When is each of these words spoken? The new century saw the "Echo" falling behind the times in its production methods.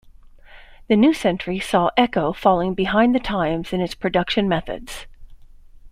The 0.87 0.95
new 0.95 1.13
century 1.13 1.59
saw 1.59 1.91
the 1.95 2.01
"Echo" 2.01 2.33
falling 2.33 2.73
behind 2.73 3.13
the 3.13 3.19
times 3.19 3.71
in 3.71 3.81
its 3.81 3.93
production 3.93 4.49
methods. 4.49 5.05